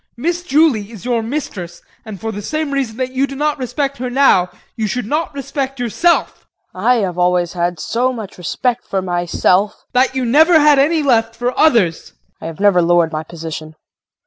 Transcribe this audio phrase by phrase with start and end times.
[0.17, 3.99] Miss Julie is your mistress and for the same reason that you do not respect
[3.99, 6.47] her now you should not respect yourself.
[6.71, 6.87] KRISTIN.
[6.89, 9.81] I have always had so much respect for myself JEAN.
[9.93, 11.97] That you never had any left for others!
[11.99, 12.17] KRISTIN.
[12.41, 13.75] I have never lowered my position.